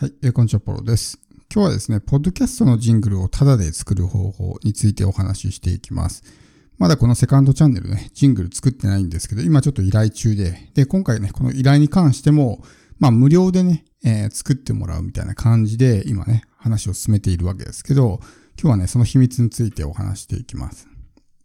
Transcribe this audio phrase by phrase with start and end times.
[0.00, 1.20] はい、えー、こんにちは、ポロです。
[1.54, 6.22] 今日はですね、ポッドキャストのジングルをタダで作る方法についてお話ししていきます。
[6.78, 12.64] まだこのセカンドチャンネルね、ジングル作ってないんですけど、今ちょっと依頼中で、で、今回ね、この依頼に関しても、
[12.98, 18.20] まあ無料でね、えー、作ってもらうみたいな感じで、今ね、話を進めているわけですけど、
[18.58, 20.88] 今日はね、その秘密についてお話していきます。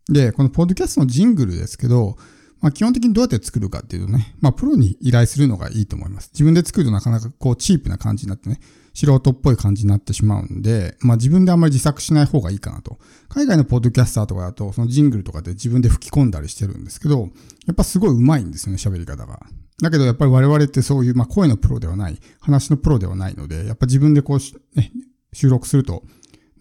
[0.08, 2.16] で、このポッドキャストのジングルですけど、
[2.62, 6.32] まあ、基本的にどうやって作るかっていうとね、まあ、プロに依頼するのがいいと思います。
[6.34, 8.60] 自分で作るとなかなかこう、チープな感じになってね、
[8.94, 12.98] 素人っぽい感じになってしまうんで、まあ、自分であんまり自作しない方がいいかなと。
[13.28, 17.30] 海外のポッドキャスターとかだと、そのジングルとかで自分で吹き込んだりしてるんですけど、
[17.66, 19.46] やっぱすごい上手いんですよね、喋り方が。
[19.82, 24.92] だけどやっぱり我々ってそういう、まあ、声のプロではない、話のプロではないので、やっぱ自分でこう、ね、
[25.34, 26.04] 収録すると、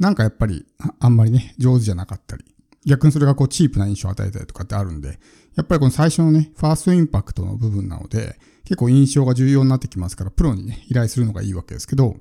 [0.01, 0.67] なんかやっぱり
[0.99, 2.45] あんまりね、上手じゃなかったり、
[2.87, 5.19] 逆にそれがこうチープな印象を与えたりとかってあるんで、
[5.57, 12.17] やっぱりこの最初のね、ファーストインパクトの部分なので、結構印象が重要になってきますから、プロにね、依頼するのがいいわけですけど、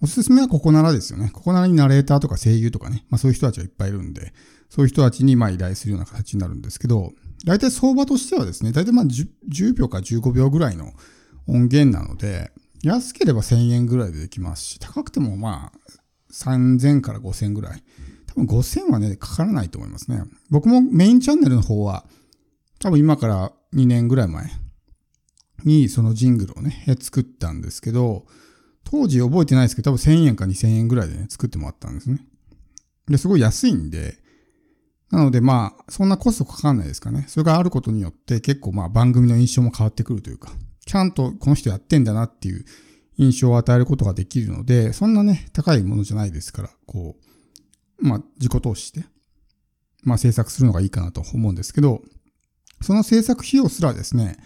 [0.00, 1.30] おすすめはここならですよね。
[1.32, 4.32] ここならにナレーターとか声優とかね、まあそういう人たちがいっぱいいるんで、
[4.68, 7.12] そういう人たちにまあ依頼するような形になるんですけど、
[7.46, 10.92] 大体相場としてはですね、大体まあ 10, 10秒か15秒ぐらいの
[11.46, 12.50] 音源なので、
[12.82, 15.78] 安ければ1000円ぐらいでできますし、高くてもまあ
[16.32, 17.82] 3000から5000ぐらい。
[18.34, 20.22] 多分5000はね、かからないと思いますね。
[20.50, 22.06] 僕もメインチャンネルの方は、
[22.78, 24.50] 多分今から2年ぐらい前
[25.64, 28.26] にそのジングルをね、作ったんですけど、
[28.84, 32.26] 当時覚えてないですけど、多分1000円か2000円ぐらいでね、作ってもらったんですね。
[33.06, 34.16] で、すごい安いんで、
[35.10, 37.26] なのでまあ、そんなコストかかんないですかね。
[37.28, 40.50] それがあることによって結構まあ番組の印象も変わってくるというか、
[40.86, 42.64] ちゃんとこの人やってんだなっていう
[43.18, 47.31] 印象を与えることができるので、そんなね、高いものじゃないですから、こう、
[48.00, 49.04] まあ、自己投資して、
[50.02, 52.02] まあ、制作するのがいいかなと思うんですけど、
[52.80, 54.36] その制作費用すらですね、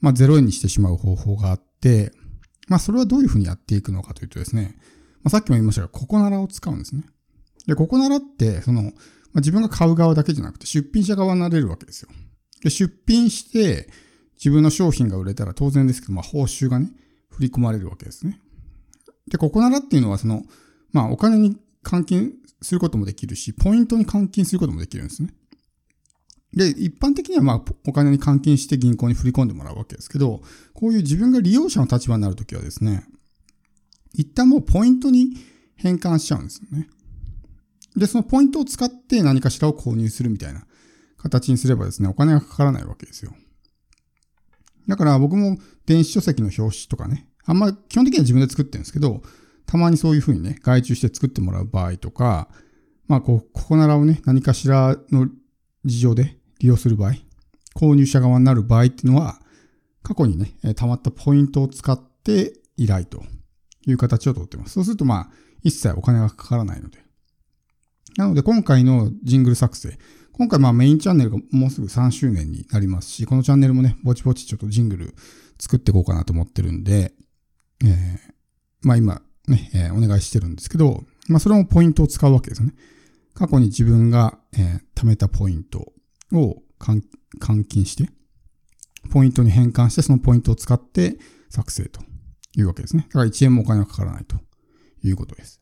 [0.00, 2.12] まあ、0円にしてしまう方法があって、
[2.68, 4.76] まあ、それはどういうふうにやっていくのかというとですね、
[5.22, 7.04] まあ、さっきも言いましたが、ココナラを使うんですね。
[7.66, 8.92] で、ココナラって、その、まあ、
[9.36, 12.08] 自分が買う側だけじゃなくて、出品者側になれるわけですよ。
[12.62, 13.88] で、出品して、
[14.36, 16.90] 自分の商品が売れたら当然ですけど、まあ、報酬がね、
[17.30, 18.40] 振り込まれるわけですね。
[19.30, 20.42] で、ココナラっていうのは、その、
[20.92, 25.34] まあ、お金に換金することもできるし、ポイントに換金することもできるんですね。
[26.54, 30.42] で、一般的にはまあ、お金に換金して銀行に振り込んでもらうわけですけど、
[30.74, 33.04] こういう自分が利用者の立場になるときはですね、
[34.12, 35.34] 一旦もうポイントに
[35.76, 36.88] 変換しちゃうんですよね。
[37.96, 40.66] で、そのポイントを使って何かしらを購入するみたいな
[41.16, 43.34] 形にすればですね、お金がかからないわけですよ。
[44.88, 49.22] だから僕も電子書籍の表紙とかね、あんま基本的には自分で作ってるんですけど、
[49.72, 52.50] たまにそういうふうにね、外注して作ってもらう場合とか、
[53.08, 55.30] まあ、こう、ここならをね、何かしらの
[55.86, 57.12] 事情で利用する場合、
[57.74, 59.40] 購入者側になる場合っていうのは、
[60.02, 63.22] 過去にね、溜まったポイントを使って依頼と
[63.86, 64.74] いう形をとってます。
[64.74, 65.30] そうすると、まあ、
[65.62, 66.98] 一切お金がかからないので。
[68.18, 69.98] なので、今回のジングル作成、
[70.32, 75.14] 今回まあメインチャンネルがもうすぐ3周年になりますし、このチャンネルもね、ぼちぼちちょっとジングル
[75.58, 77.14] 作っていこうかなと思ってるんで、
[77.82, 78.18] えー、
[78.82, 82.74] まあ今、ね、えー、お願いしてるんですけど、まあそれもポイントを使うわけですよね。
[83.34, 85.92] 過去に自分が、えー、貯めたポイント
[86.32, 87.02] を換
[87.64, 88.10] 金して、
[89.10, 91.18] ポイントに変換してそのポイントを使って
[91.50, 92.00] 作成と
[92.56, 93.06] いうわけですね。
[93.08, 94.36] だから1円もお金がかからないと
[95.02, 95.60] いうことです。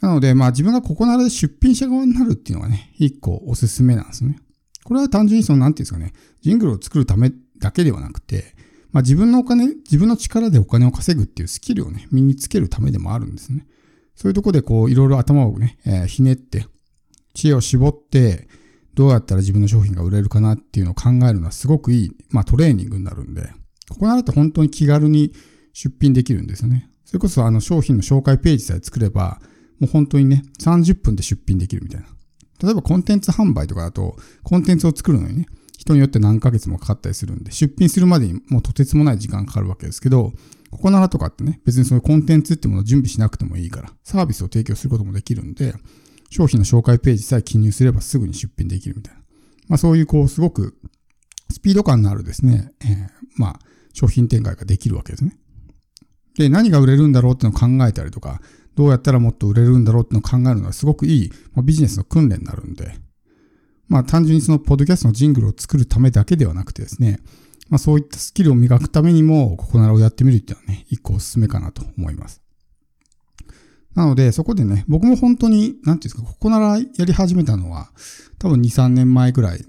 [0.00, 4.38] なので、まあ自分がここならで出品者側になるっていうのがね、一個おすすめなんですね。
[4.84, 6.12] これは単純にその、なんていうんですかね、
[6.42, 8.54] ジングルを作るためだけではなくて、
[8.94, 13.66] まあ、自分のお金、自分の力でお金を稼ぐっていうスキルをね、身につけるためでもあるんですね。
[14.14, 16.68] そういうとこでこう、いろいろ頭をね、えー、ひねって、
[17.34, 18.46] 知恵を絞って、
[18.94, 23.50] どうやったら自分の商品が売れるかなっていうのを考えるのはすごくいい、まあトレーニングになるんで、
[23.88, 25.32] ここなると本当に気軽に
[25.72, 26.88] 出品できるんですよね。
[27.04, 29.40] それこそあの商品の紹介ページさえ作れば、
[29.80, 32.06] もう本当にね、30分で出品できるみたいな。
[32.62, 35.46] 例えばコンテンツ販売とかだと、コンテンツを作るのにね、
[35.84, 40.32] 人によって何ヶ月もかかったりするんで、出品するまでにもうとてつもない時間かかるわけですけど、
[40.70, 45.74] ここならとかってね、別にそのコンテンツってものを準備しなくてもいいから、サービスを提供することもできるんで、
[46.30, 49.20] 商品の紹介ページさえ記入すればすぐに出品できるみたいな。
[49.68, 50.76] まあそういうこう、すごく
[51.50, 53.58] スピード感のあるですね、えー、まあ
[53.92, 55.36] 商品展開ができるわけですね。
[56.36, 58.40] で、何が売れるんだろうってのを考えたりとか、
[58.74, 62.96] どうやったらもっと売れるんだろうってのを考えるのはすごくいい、まあ、ビジネスの訓練になるんで、
[63.94, 67.20] まあ単純にそのポッドキャストのジングルを作るためだけではなくてですね、
[67.68, 72.42] まあそういったスキルを磨くためにも、ここならをやってみるっていうのはね、一個おすすめかなと思います。
[73.94, 77.92] なので、そこでね、僕も本当に、なんていうんですか、ここならやり始めたのは、
[78.40, 79.64] 多分2、3年前ぐらい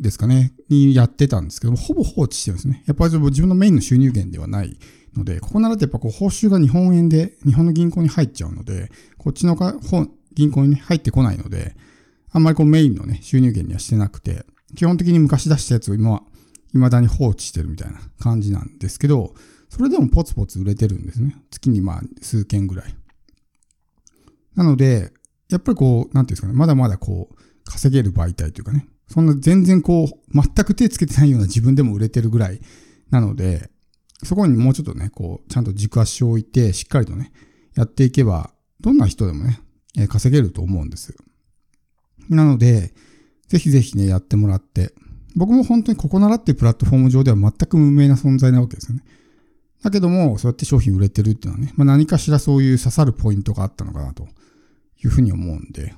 [0.00, 2.84] ですかね、にやってたんですけども、ほぼ放置してるんですね。
[2.86, 4.78] やっぱり自分のメインの収入源ではない
[5.14, 9.76] ので、ここならってやっぱこう報酬が日本円で日本の銀行に入っちゃうので、こっちのか
[10.32, 11.76] 銀行に、入ってこないので、
[12.32, 14.44] あんまりこうメインのね、収入源にはしてなくて、
[14.76, 16.22] 基本的に昔出したやつを今は、
[16.72, 19.34] 未だに放置してるみたいな感じなんですけど、
[19.68, 21.36] それでもポツポツ売れてるんですね。
[21.50, 22.94] 月にまあ数件ぐらい。
[24.54, 25.12] なので、
[25.48, 32.60] やっぱりこう、なんていうんですかね、まだまだこう、稼げる媒体というかね、そんな全然こう、全く手つけてないような自分でも売れてるぐらい
[33.10, 33.70] なので、
[34.22, 37.32] そこにもうちょっとね、こう、ちゃんと軸足を置いて、しっかりとね、
[37.74, 39.60] やっていけば、どんな人でもね、
[40.08, 41.16] 稼げると思うんです。
[42.30, 42.94] なので、
[43.48, 44.94] ぜひぜひね、やってもらって、
[45.36, 49.04] 僕も本当にここならっていうプラットフォーム上では全く無名な存在なわけですよね。
[49.82, 54.28] だけども、そうやって商品売れてるっていうのはね、まあ、何かしらそういう刺さるポイントがあったのかなと
[55.02, 55.94] いうふうに思うんで、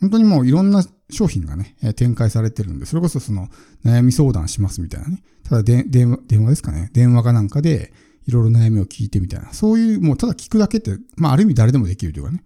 [0.00, 3.48] 本当にもういろんな商品がね、展開されてるんで、それこそその
[3.84, 5.22] 悩み相談しますみたいなね。
[5.44, 6.90] ただ電話、電話ですかね。
[6.92, 7.92] 電話かなんかで
[8.26, 9.52] いろいろ悩みを聞いてみたいな。
[9.52, 12.42] そういう、もうただ聞くだけって、まあある意味誰でもできるというかね、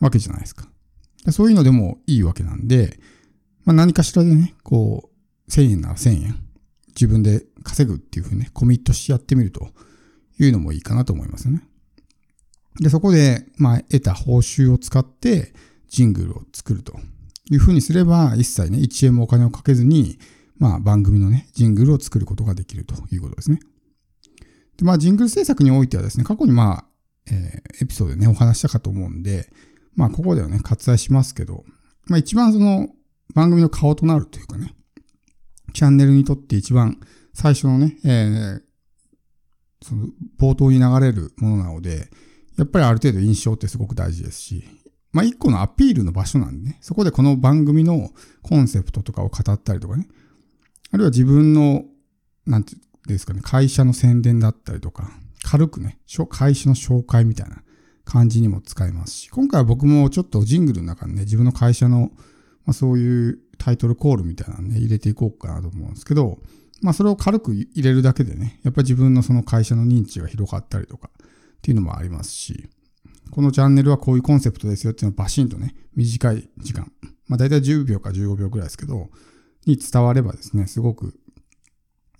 [0.00, 0.66] わけじゃないですか。
[1.32, 2.98] そういうのでもいいわけなんで、
[3.64, 5.10] まあ何かしらでね、こ
[5.48, 6.36] う、1000円なら1000円、
[6.88, 9.68] 自分で稼ぐっていうふうにね、コミットしてやってみると
[10.38, 11.62] いうのもいいかなと思いますよね。
[12.80, 15.52] で、そこで、まあ、得た報酬を使って、
[15.88, 16.98] ジングルを作ると
[17.50, 20.18] いうふうにすれば、一切ね、1円もお金をかけずに、
[20.58, 23.60] まあ、番組のね、ジングルを作ることができるということですね。
[24.76, 26.84] で、まあ、ジングル制作においてはですね、過去にまあ、
[27.30, 29.50] えー、エピソードでね、お話したかと思うんで、
[29.98, 31.64] まあ、ここではね、割愛しますけど、
[32.06, 32.88] まあ、一番その、
[33.34, 34.76] 番組の顔となるというかね、
[35.74, 37.00] チャンネルにとって一番
[37.34, 38.60] 最初のね、えー、
[39.82, 40.06] その
[40.38, 42.10] 冒頭に流れるものなので、
[42.56, 44.64] やっぱりある程度印象ってすごく大事ですし、
[45.10, 48.10] まあ一個のアピールの場所なんでね、そこでこの番組の
[48.42, 50.06] コンセプトとかを語ったりとかね、
[50.92, 51.84] あるいは自分の、
[52.46, 55.10] なんていうんですかね、会社の宣伝だったりとか、
[55.42, 55.98] 軽くね、
[56.30, 57.62] 会社の紹介みたいな
[58.08, 62.10] 感じにも使えますし、今回は僕もちょっとジングルの中にね、自分の会社の、
[62.64, 66.38] まあ、そういうタイトルコールみたいなのね、入れていこうかなと思うんですけど、
[66.80, 72.70] まあそれを軽く入れるだけでね、やっぱり自分のその会社の認知が広がったりとかっていうのもありますし、
[73.30, 76.90] このチャンネルはこういうコンセプトですよっていうのをバシンとね、短い時間、
[77.26, 79.10] まあ大体10秒か15秒くらいですけど、
[79.66, 81.12] に伝わればですね、すごく、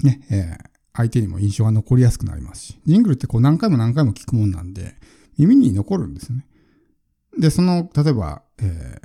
[0.03, 4.97] ね、えー、相手にも印象が残りやすくなりますし、ジングルってこう何回も何回も聞くもんなんで、
[5.39, 6.47] 耳に残るんですよね。
[7.39, 9.01] で、その、例えば、え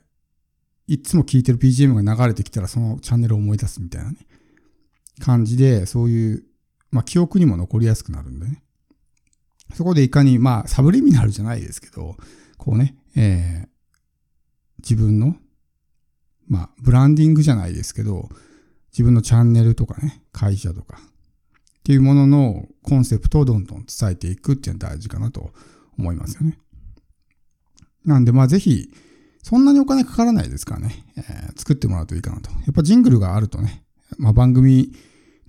[0.89, 4.18] ー、いつも聴いてる BGM が流れてきたらそのチャンネルを思い出すみたいなね、
[5.19, 6.44] 感じで、そういう、
[6.91, 8.63] まあ記憶にも残りやすくなるんでね。
[9.74, 12.15] そこでいかに、まあ、サブリミナルじゃないですけど、
[12.57, 13.68] こうね、えー、
[14.80, 15.35] 自分の、
[16.47, 18.30] まあ、ブランディングじゃないですけど、
[18.91, 25.51] 自分のチャンネルとかね、会社とか、っていうもののコンセプトをどんどん伝えていくっていうのは大事かなと
[25.98, 26.57] 思いますよね。
[28.06, 28.90] なんで、まあ、ぜひ、
[29.44, 32.50] そんなにお金かからないですからね、えー、作ってもらうといいかなと。
[32.50, 33.84] やっぱジングルがあるとね、
[34.18, 34.94] まあ、番組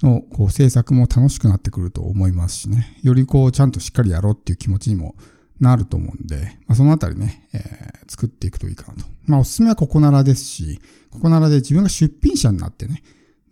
[0.03, 5.15] のこう制作も楽しくなってくると思いますしね、よりこうちゃんとしっかりやろうっていう気持ちにも
[5.61, 9.09] なると思うんで、まあ、そのあたりね、えー、作っていくといいかなと。
[9.27, 10.81] まあおすすめはここならですし、
[11.11, 13.03] ここならで自分が出品者になってね、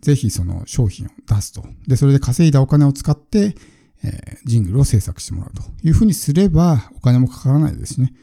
[0.01, 1.65] ぜひその商品を出すと。
[1.87, 3.55] で、それで稼いだお金を使って、
[4.03, 8.13] え、ジングルを制作してもらうというふうにすれば、お金もかからないですしね。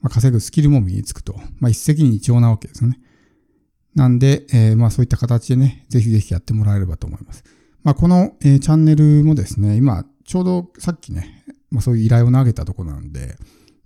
[0.00, 1.38] まあ、稼ぐスキルも身につくと。
[1.58, 3.00] まあ、一石二鳥なわけですよね。
[3.94, 7.42] なんで、えー、まあそういった形でね、ぜひぜひやってもらえればと思います。
[7.82, 13.36] まあ、この、えー、チャンネルもですね、今、ちょうどさっきね、まあ、そういう依頼を投げたとこなんで、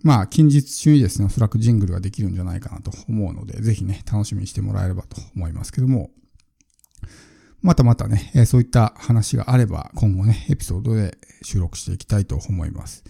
[0.03, 6.11] まあ、近日中にですね、おそらくジングルができるんじゃないかなと思うので、ぜひね、楽しみにしてもらえればと思いますけども、
[7.63, 13.05] またまたね、え、そういった話があれば、今後ね、エピソードで収録していきたいと思います。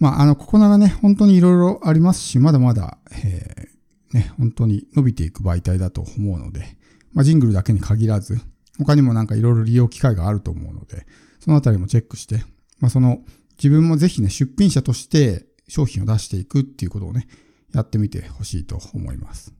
[0.00, 6.76] まあ、あの、ここならね、本当に色々ありますし、まだまだ、えー、ね、本当に伸びていく媒体だと思うので、
[7.12, 8.40] まあ、ジングルだけに限らず、
[8.78, 11.06] 他にもなんかいろいろ利用機会があると思うので、
[11.38, 12.44] そのあたりもチェックして、
[12.80, 13.18] まあ、その
[13.56, 17.28] 自分もぜひね、出品者として商品を出していくっていうことをね、
[17.72, 19.54] やってみてほしいと思います。